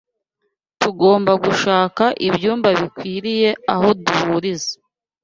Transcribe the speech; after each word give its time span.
tugomba 0.81 1.31
gushaka 1.43 2.03
ibyumba 2.27 2.69
bikwiriye 2.79 3.49
aho 3.73 3.87
duhuriza 4.03 4.73